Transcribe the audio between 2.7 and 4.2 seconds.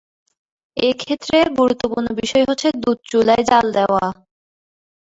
দুধ চুলায় জ্বাল দেওয়া।